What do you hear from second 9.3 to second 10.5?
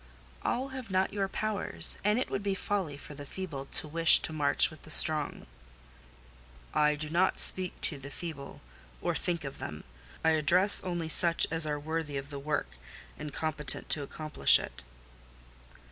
of them: I